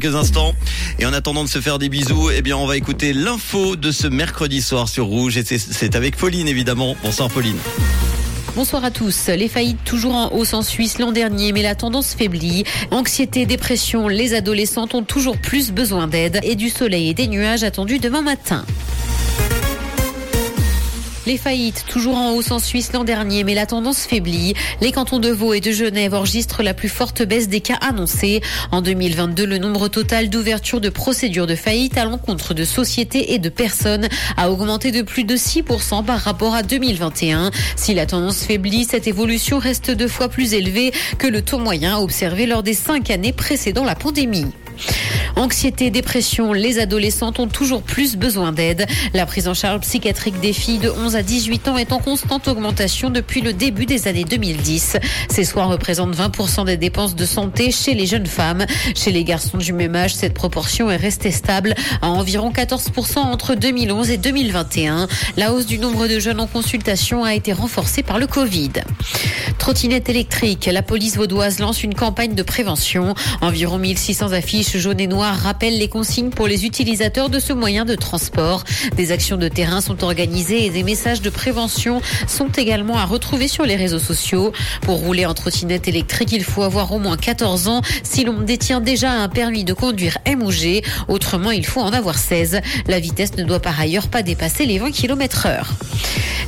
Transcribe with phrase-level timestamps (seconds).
[0.00, 0.54] quelques instants.
[1.00, 3.90] Et en attendant de se faire des bisous, eh bien, on va écouter l'info de
[3.90, 5.36] ce mercredi soir sur Rouge.
[5.38, 6.94] Et c'est- avec Pauline, évidemment.
[7.02, 7.56] Bonsoir, Pauline.
[8.54, 9.26] Bonsoir à tous.
[9.26, 12.62] Les faillites toujours en hausse en Suisse l'an dernier, mais la tendance faiblit.
[12.92, 17.64] Anxiété, dépression, les adolescentes ont toujours plus besoin d'aide et du soleil et des nuages
[17.64, 18.64] attendus demain matin.
[21.28, 24.54] Les faillites, toujours en hausse en Suisse l'an dernier, mais la tendance faiblit.
[24.80, 28.40] Les cantons de Vaud et de Genève enregistrent la plus forte baisse des cas annoncés.
[28.72, 33.38] En 2022, le nombre total d'ouvertures de procédures de faillite à l'encontre de sociétés et
[33.38, 37.50] de personnes a augmenté de plus de 6% par rapport à 2021.
[37.76, 41.98] Si la tendance faiblit, cette évolution reste deux fois plus élevée que le taux moyen
[41.98, 44.46] observé lors des cinq années précédant la pandémie.
[45.36, 48.86] Anxiété, dépression, les adolescentes ont toujours plus besoin d'aide.
[49.14, 52.48] La prise en charge psychiatrique des filles de 11 à 18 ans est en constante
[52.48, 54.96] augmentation depuis le début des années 2010.
[55.28, 58.64] Ces soins représentent 20% des dépenses de santé chez les jeunes femmes.
[58.94, 63.54] Chez les garçons du même âge, cette proportion est restée stable à environ 14% entre
[63.54, 65.08] 2011 et 2021.
[65.36, 68.70] La hausse du nombre de jeunes en consultation a été renforcée par le Covid.
[69.58, 73.14] Trottinette électrique, la police vaudoise lance une campagne de prévention.
[73.40, 77.84] Environ 1600 affiches jaunes et noires rappellent les consignes pour les utilisateurs de ce moyen
[77.84, 78.64] de transport.
[78.96, 83.48] Des actions de terrain sont organisées et des messages de prévention sont également à retrouver
[83.48, 84.52] sur les réseaux sociaux.
[84.82, 88.80] Pour rouler en trottinette électrique, il faut avoir au moins 14 ans si l'on détient
[88.80, 90.82] déjà un permis de conduire M ou G.
[91.08, 92.60] Autrement, il faut en avoir 16.
[92.86, 95.74] La vitesse ne doit par ailleurs pas dépasser les 20 km heure.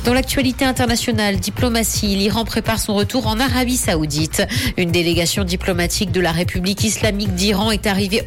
[0.03, 4.41] Dans l'actualité internationale, diplomatie, l'Iran prépare son retour en Arabie Saoudite.
[4.77, 8.23] Une délégation diplomatique de la République islamique d'Iran est arrivée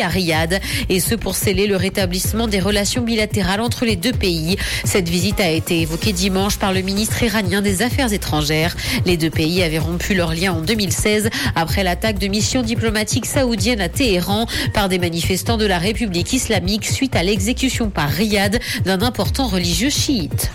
[0.00, 4.56] à Riyad et ce pour sceller le rétablissement des relations bilatérales entre les deux pays.
[4.84, 8.76] Cette visite a été évoquée dimanche par le ministre iranien des Affaires étrangères.
[9.06, 13.80] Les deux pays avaient rompu leurs liens en 2016 après l'attaque de missions diplomatiques saoudiennes
[13.80, 19.02] à Téhéran par des manifestants de la République islamique suite à l'exécution par Riyad d'un
[19.02, 20.50] important religieux chiite.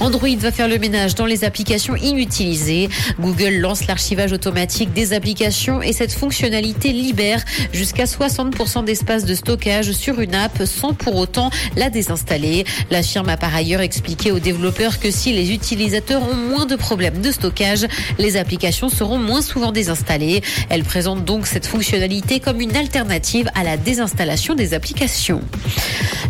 [0.00, 2.88] Android va faire le ménage dans les applications inutilisées.
[3.20, 7.44] Google lance l'archivage automatique des applications et cette fonctionnalité libère
[7.74, 12.64] jusqu'à 60% d'espace de stockage sur une app sans pour autant la désinstaller.
[12.90, 16.76] La firme a par ailleurs expliqué aux développeurs que si les utilisateurs ont moins de
[16.76, 17.86] problèmes de stockage,
[18.18, 20.40] les applications seront moins souvent désinstallées.
[20.70, 25.42] Elle présente donc cette fonctionnalité comme une alternative à la désinstallation des applications.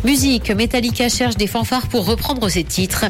[0.05, 3.05] Musique, Metallica cherche des fanfares pour reprendre ses titres.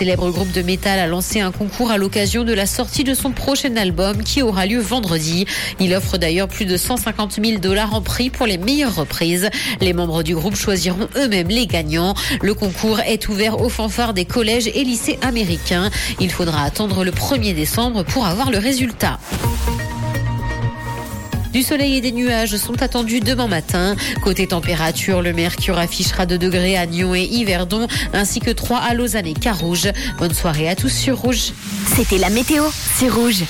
[0.00, 3.32] Célèbre groupe de métal a lancé un concours à l'occasion de la sortie de son
[3.32, 5.44] prochain album qui aura lieu vendredi.
[5.78, 9.50] Il offre d'ailleurs plus de 150 000 dollars en prix pour les meilleures reprises.
[9.82, 12.14] Les membres du groupe choisiront eux-mêmes les gagnants.
[12.40, 15.90] Le concours est ouvert aux fanfares des collèges et lycées américains.
[16.18, 19.18] Il faudra attendre le 1er décembre pour avoir le résultat.
[21.52, 23.96] Du soleil et des nuages sont attendus demain matin.
[24.22, 28.94] Côté température, le mercure affichera 2 degrés à Nyon et Yverdon, ainsi que 3 à
[28.94, 29.88] Lausanne et Carouge.
[30.18, 31.52] Bonne soirée à tous sur Rouge.
[31.96, 32.64] C'était la météo,
[32.96, 33.42] c'est rouge.